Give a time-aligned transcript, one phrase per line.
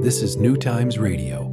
[0.00, 1.52] This is New Times Radio.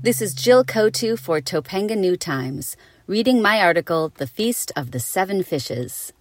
[0.00, 2.76] This is Jill Kotu for Topanga New Times,
[3.08, 6.12] reading my article, The Feast of the Seven Fishes.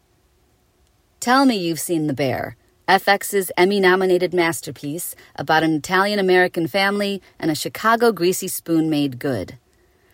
[1.19, 7.21] Tell me you've seen The Bear, FX's Emmy nominated masterpiece about an Italian American family
[7.39, 9.59] and a Chicago greasy spoon made good.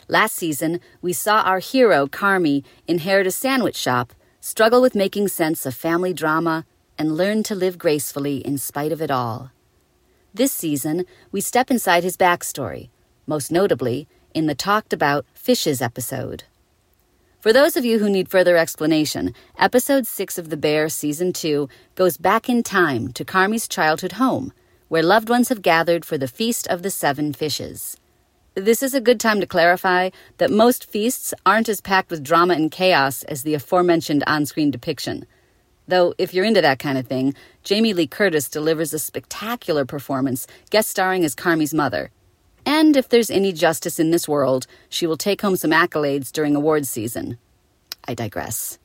[0.09, 4.11] Last season, we saw our hero, Carmy, inherit a sandwich shop,
[4.41, 6.66] struggle with making sense of family drama,
[7.02, 9.49] and learn to live gracefully in spite of it all.
[10.35, 12.89] This season, we step inside his backstory,
[13.26, 16.43] most notably in the Talked About Fishes episode.
[17.40, 21.67] For those of you who need further explanation, episode 6 of The Bear season 2
[21.95, 24.54] goes back in time to Carmy's childhood home,
[24.88, 27.98] where loved ones have gathered for the Feast of the Seven Fishes.
[28.54, 32.54] This is a good time to clarify that most feasts aren't as packed with drama
[32.54, 35.26] and chaos as the aforementioned on screen depiction.
[35.88, 40.48] Though, if you're into that kind of thing, Jamie Lee Curtis delivers a spectacular performance,
[40.70, 42.12] guest starring as Carmy's mother.
[42.65, 46.55] And if there's any justice in this world, she will take home some accolades during
[46.55, 47.37] awards season.
[48.07, 48.77] I digress.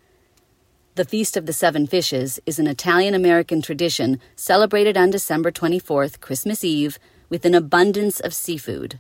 [0.95, 6.21] The Feast of the Seven Fishes is an Italian American tradition celebrated on December 24th,
[6.21, 8.99] Christmas Eve, with an abundance of seafood.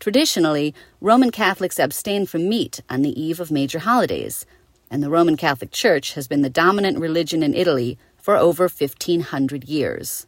[0.00, 4.44] Traditionally, Roman Catholics abstain from meat on the eve of major holidays,
[4.90, 9.64] and the Roman Catholic Church has been the dominant religion in Italy for over 1500
[9.64, 10.26] years.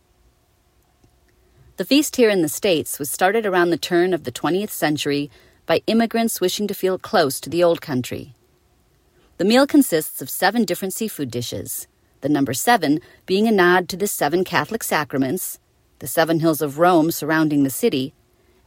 [1.77, 5.31] The feast here in the States was started around the turn of the 20th century
[5.67, 8.35] by immigrants wishing to feel close to the old country.
[9.39, 11.87] The meal consists of seven different seafood dishes,
[12.21, 15.59] the number seven being a nod to the seven Catholic sacraments,
[16.01, 18.13] the seven hills of Rome surrounding the city,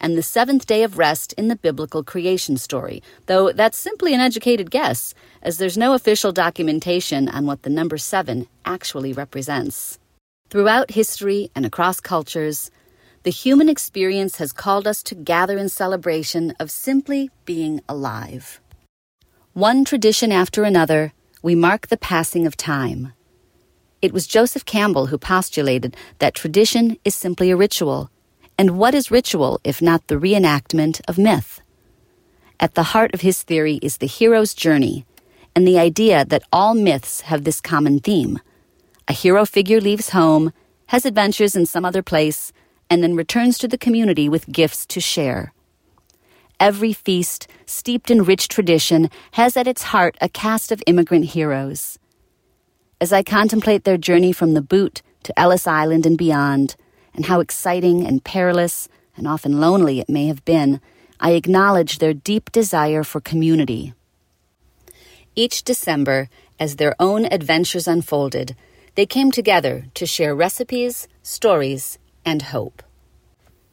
[0.03, 4.19] and the seventh day of rest in the biblical creation story, though that's simply an
[4.19, 9.97] educated guess, as there's no official documentation on what the number seven actually represents.
[10.49, 12.69] Throughout history and across cultures,
[13.23, 18.59] the human experience has called us to gather in celebration of simply being alive.
[19.53, 23.13] One tradition after another, we mark the passing of time.
[24.01, 28.09] It was Joseph Campbell who postulated that tradition is simply a ritual.
[28.57, 31.61] And what is ritual if not the reenactment of myth?
[32.59, 35.05] At the heart of his theory is the hero's journey
[35.55, 38.39] and the idea that all myths have this common theme.
[39.07, 40.53] A hero figure leaves home,
[40.87, 42.53] has adventures in some other place,
[42.89, 45.53] and then returns to the community with gifts to share.
[46.59, 51.99] Every feast, steeped in rich tradition, has at its heart a cast of immigrant heroes.
[53.01, 56.75] As I contemplate their journey from the boot to Ellis Island and beyond,
[57.13, 60.81] and how exciting and perilous and often lonely it may have been,
[61.19, 63.93] I acknowledge their deep desire for community.
[65.35, 66.29] Each December,
[66.59, 68.55] as their own adventures unfolded,
[68.95, 72.83] they came together to share recipes, stories, and hope.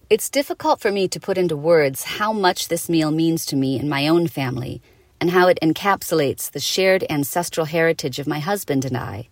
[0.09, 3.78] It's difficult for me to put into words how much this meal means to me
[3.78, 4.81] and my own family,
[5.21, 9.28] and how it encapsulates the shared ancestral heritage of my husband and I.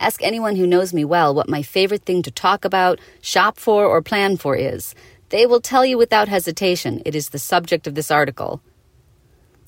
[0.00, 3.84] Ask anyone who knows me well what my favorite thing to talk about, shop for,
[3.84, 4.94] or plan for is.
[5.28, 8.62] They will tell you without hesitation it is the subject of this article.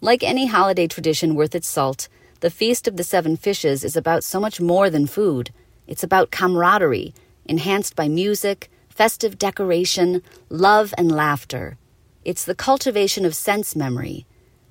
[0.00, 2.08] Like any holiday tradition worth its salt,
[2.40, 5.50] the Feast of the Seven Fishes is about so much more than food.
[5.86, 7.12] It's about camaraderie,
[7.44, 11.76] enhanced by music, festive decoration, love, and laughter.
[12.24, 14.24] It's the cultivation of sense memory,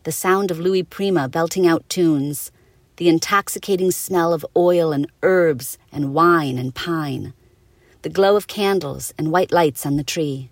[0.06, 2.52] the sound of Louis Prima belting out tunes,
[3.02, 7.34] the intoxicating smell of oil and herbs and wine and pine,
[8.04, 10.52] the glow of candles and white lights on the tree.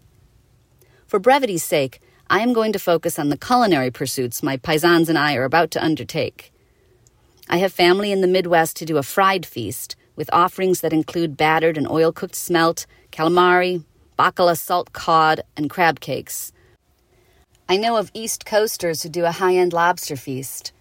[1.05, 5.15] For brevity's sake, I am going to focus on the culinary pursuits my paisans and
[5.15, 6.51] I are about to undertake.
[7.47, 11.37] I have family in the Midwest to do a fried feast, with offerings that include
[11.37, 13.83] battered and oil cooked smelt, calamari,
[14.17, 16.51] baccala salt cod, and crab cakes.
[17.69, 20.73] I know of East Coasters who do a high end lobster feast.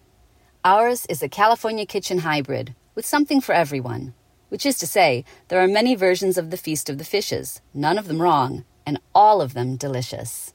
[0.69, 4.13] Ours is a California kitchen hybrid, with something for everyone.
[4.51, 7.97] Which is to say, there are many versions of the Feast of the Fishes, none
[7.97, 10.53] of them wrong, and all of them delicious.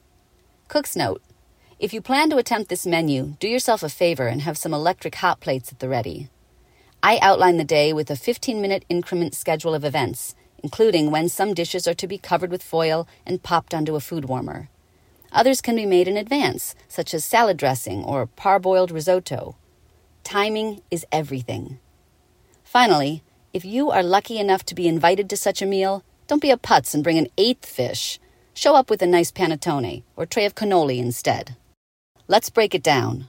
[0.68, 1.20] Cook's note
[1.80, 5.16] if you plan to attempt this menu, do yourself a favor and have some electric
[5.16, 6.28] hot plates at the ready.
[7.02, 11.54] I outline the day with a 15 minute increment schedule of events, including when some
[11.54, 14.68] dishes are to be covered with foil and popped onto a food warmer.
[15.32, 19.56] Others can be made in advance, such as salad dressing or parboiled risotto.
[20.24, 21.78] Timing is everything.
[22.64, 23.22] Finally,
[23.52, 26.56] if you are lucky enough to be invited to such a meal, don't be a
[26.56, 28.18] putz and bring an eighth fish.
[28.54, 31.56] Show up with a nice panettone or tray of cannoli instead.
[32.26, 33.28] Let's break it down.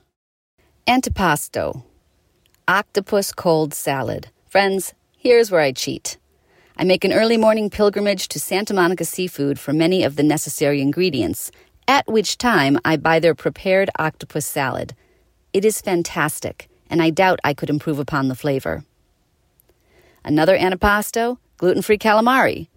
[0.88, 1.84] Antipasto
[2.68, 4.30] octopus cold salad.
[4.50, 6.18] Friends, here's where I cheat.
[6.78, 10.82] I make an early morning pilgrimage to Santa Monica Seafood for many of the necessary
[10.82, 11.52] ingredients,
[11.88, 14.96] at which time I buy their prepared octopus salad.
[15.54, 18.84] It is fantastic, and I doubt I could improve upon the flavor.
[20.24, 22.68] Another antipasto, gluten free calamari.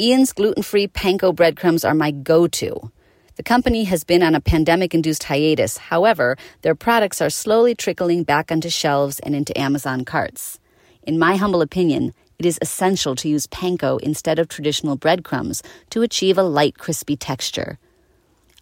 [0.00, 2.90] Ian's gluten free panko breadcrumbs are my go to.
[3.36, 5.78] The company has been on a pandemic induced hiatus.
[5.78, 10.58] However, their products are slowly trickling back onto shelves and into Amazon carts.
[11.02, 16.02] In my humble opinion, it is essential to use panko instead of traditional breadcrumbs to
[16.02, 17.78] achieve a light, crispy texture.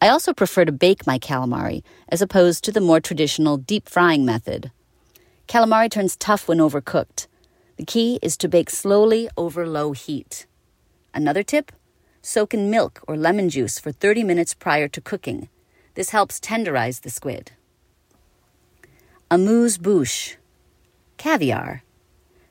[0.03, 4.25] I also prefer to bake my calamari as opposed to the more traditional deep frying
[4.25, 4.71] method.
[5.47, 7.27] Calamari turns tough when overcooked.
[7.77, 10.47] The key is to bake slowly over low heat.
[11.13, 11.73] Another tip
[12.23, 15.49] soak in milk or lemon juice for 30 minutes prior to cooking.
[15.95, 17.53] This helps tenderize the squid.
[19.31, 20.37] Amuse bouche.
[21.17, 21.83] Caviar.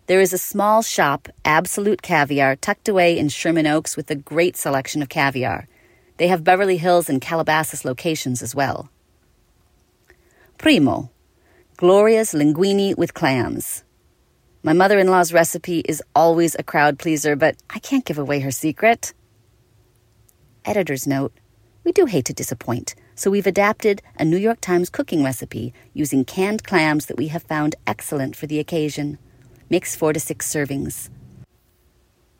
[0.07, 4.57] There is a small shop, Absolute Caviar, tucked away in Sherman Oaks with a great
[4.57, 5.67] selection of caviar.
[6.19, 8.89] They have Beverly Hills and Calabasas locations as well.
[10.57, 11.09] Primo,
[11.77, 13.85] Gloria's linguine with clams.
[14.61, 18.41] My mother in law's recipe is always a crowd pleaser, but I can't give away
[18.41, 19.13] her secret.
[20.65, 21.31] Editor's note
[21.85, 26.25] We do hate to disappoint, so we've adapted a New York Times cooking recipe using
[26.25, 29.17] canned clams that we have found excellent for the occasion.
[29.69, 31.09] Mix four to six servings.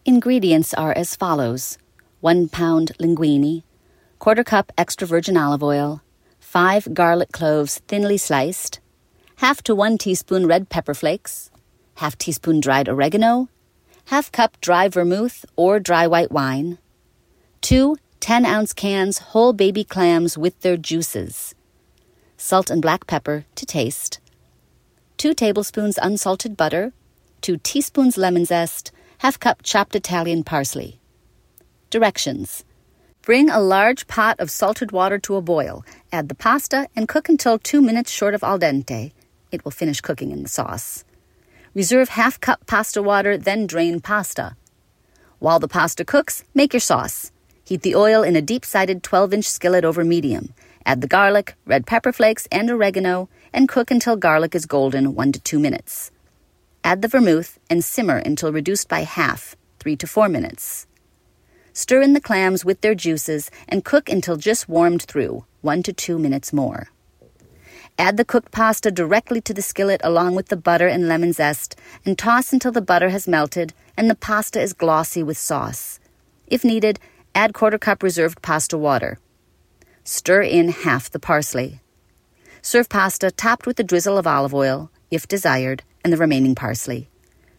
[0.04, 1.78] Ingredients are as follows
[2.20, 3.64] 1 pound linguine,
[4.20, 6.02] quarter cup extra virgin olive oil,
[6.42, 8.82] 5 garlic cloves thinly sliced,
[9.38, 11.50] half to 1 teaspoon red pepper flakes,
[11.96, 13.48] half teaspoon dried oregano,
[14.08, 16.78] half cup dry vermouth or dry white wine,
[17.62, 21.56] 2 10 ounce cans whole baby clams with their juices,
[22.36, 24.20] salt and black pepper to taste,
[25.16, 26.92] 2 tablespoons unsalted butter,
[27.40, 31.00] 2 teaspoons lemon zest, half cup chopped Italian parsley.
[31.90, 32.66] Directions
[33.22, 37.28] Bring a large pot of salted water to a boil, add the pasta, and cook
[37.28, 39.12] until 2 minutes short of al dente.
[39.52, 41.04] It will finish cooking in the sauce.
[41.76, 44.56] Reserve half cup pasta water, then drain pasta.
[45.40, 47.32] While the pasta cooks, make your sauce.
[47.64, 50.54] Heat the oil in a deep sided 12 inch skillet over medium.
[50.86, 55.32] Add the garlic, red pepper flakes, and oregano, and cook until garlic is golden 1
[55.34, 56.12] to 2 minutes.
[56.84, 60.88] Add the vermouth and simmer until reduced by half, 3 to 4 minutes.
[61.80, 65.94] Stir in the clams with their juices and cook until just warmed through, 1 to
[65.94, 66.90] 2 minutes more.
[67.98, 71.80] Add the cooked pasta directly to the skillet along with the butter and lemon zest
[72.06, 76.02] and toss until the butter has melted and the pasta is glossy with sauce.
[76.48, 77.00] If needed,
[77.34, 79.18] add quarter cup reserved pasta water.
[80.04, 81.80] Stir in half the parsley.
[82.62, 87.08] Serve pasta topped with a drizzle of olive oil, if desired, and the remaining parsley.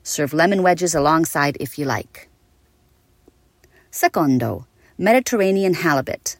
[0.02, 2.30] Serve lemon wedges alongside if you like.
[3.92, 4.66] Secondo,
[4.96, 6.37] Mediterranean halibut.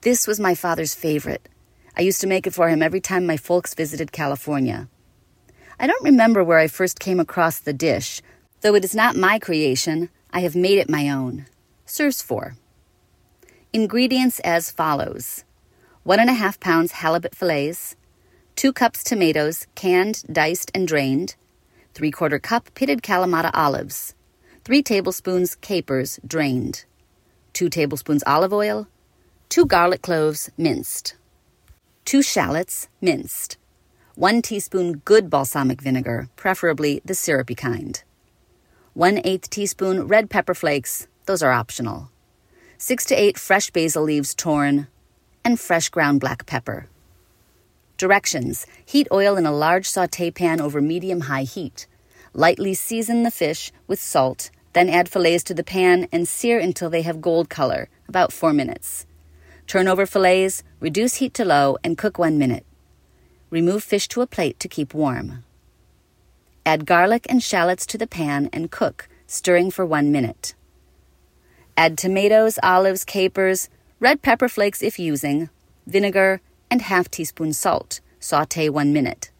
[0.00, 1.48] This was my father's favorite.
[1.96, 4.88] I used to make it for him every time my folks visited California.
[5.78, 8.22] I don't remember where I first came across the dish,
[8.62, 11.46] though it is not my creation, I have made it my own.
[11.86, 12.56] Serves for.
[13.72, 15.44] Ingredients as follows
[16.02, 17.94] one and a half pounds halibut fillets,
[18.56, 21.36] 2 cups tomatoes, canned, diced, and drained,
[21.94, 24.14] 3 quarter cup pitted Kalamata olives,
[24.68, 26.84] 3 tablespoons capers, drained,
[27.54, 28.86] 2 tablespoons olive oil,
[29.48, 31.16] 2 garlic cloves, minced,
[32.04, 33.56] 2 shallots, minced,
[34.16, 38.02] 1 teaspoon good balsamic vinegar, preferably the syrupy kind,
[38.92, 42.10] 1 8 teaspoon red pepper flakes, those are optional,
[42.76, 44.86] 6 to 8 fresh basil leaves torn,
[45.46, 46.90] and fresh ground black pepper.
[47.96, 51.86] Directions Heat oil in a large saute pan over medium high heat.
[52.34, 56.88] Lightly season the fish with salt, then add fillets to the pan and sear until
[56.88, 59.06] they have gold color, about 4 minutes.
[59.66, 62.64] Turn over fillets, reduce heat to low, and cook 1 minute.
[63.50, 65.42] Remove fish to a plate to keep warm.
[66.64, 70.54] Add garlic and shallots to the pan and cook, stirring for 1 minute.
[71.76, 73.68] Add tomatoes, olives, capers,
[73.98, 75.50] red pepper flakes if using,
[75.88, 78.00] vinegar, and half teaspoon salt.
[78.20, 79.32] Saute 1 minute.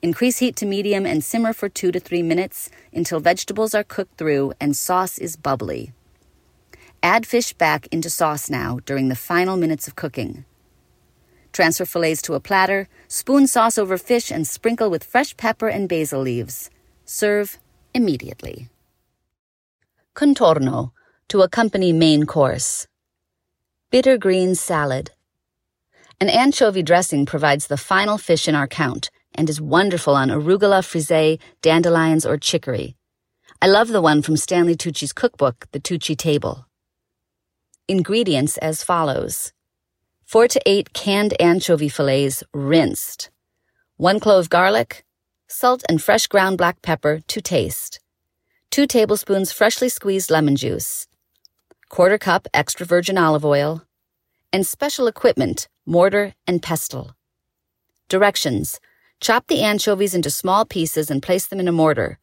[0.00, 4.16] Increase heat to medium and simmer for 2 to 3 minutes until vegetables are cooked
[4.16, 5.92] through and sauce is bubbly.
[7.02, 10.44] Add fish back into sauce now during the final minutes of cooking.
[11.52, 15.88] Transfer fillets to a platter, spoon sauce over fish, and sprinkle with fresh pepper and
[15.88, 16.70] basil leaves.
[17.04, 17.58] Serve
[17.92, 18.68] immediately.
[20.14, 20.92] Contorno
[21.28, 22.86] to accompany main course.
[23.90, 25.10] Bitter green salad.
[26.20, 30.84] An anchovy dressing provides the final fish in our count and is wonderful on arugula,
[30.84, 32.96] frisee, dandelions, or chicory.
[33.62, 36.66] I love the one from Stanley Tucci's cookbook, The Tucci Table.
[37.86, 39.52] Ingredients as follows
[40.26, 43.30] 4 to 8 canned anchovy fillets rinsed,
[43.96, 45.04] 1 clove garlic,
[45.46, 48.00] salt and fresh ground black pepper to taste,
[48.72, 51.06] 2 tablespoons freshly squeezed lemon juice,
[51.88, 53.82] quarter cup extra virgin olive oil,
[54.52, 57.14] and special equipment, mortar and pestle.
[58.08, 58.80] Directions
[59.20, 62.18] Chop the anchovies into small pieces and place them in a mortar.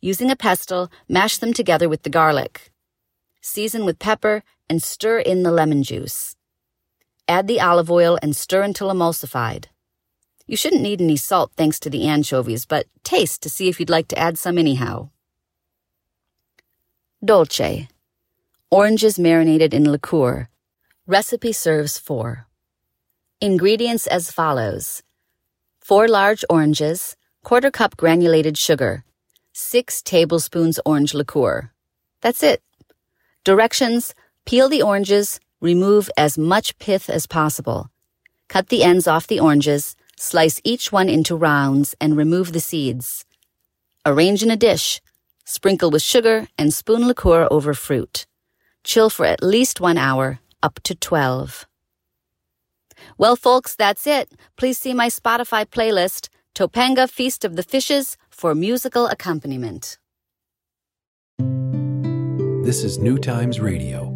[0.00, 2.70] Using a pestle, mash them together with the garlic.
[3.40, 6.36] Season with pepper and stir in the lemon juice.
[7.26, 9.66] Add the olive oil and stir until emulsified.
[10.46, 13.90] You shouldn't need any salt thanks to the anchovies, but taste to see if you'd
[13.90, 15.10] like to add some anyhow.
[17.24, 17.88] Dolce.
[18.70, 20.48] Oranges marinated in liqueur.
[21.06, 22.46] Recipe serves four.
[23.40, 25.02] Ingredients as follows.
[25.80, 29.04] Four large oranges, quarter cup granulated sugar,
[29.52, 31.72] 6 tablespoons orange liqueur.
[32.20, 32.62] That's it.
[33.44, 37.90] Directions peel the oranges, remove as much pith as possible.
[38.48, 43.24] Cut the ends off the oranges, slice each one into rounds, and remove the seeds.
[44.04, 45.00] Arrange in a dish.
[45.44, 48.26] Sprinkle with sugar and spoon liqueur over fruit.
[48.84, 51.66] Chill for at least one hour, up to 12.
[53.18, 54.32] Well, folks, that's it.
[54.56, 59.98] Please see my Spotify playlist, Topanga Feast of the Fishes, for musical accompaniment.
[62.64, 64.09] This is New Times Radio.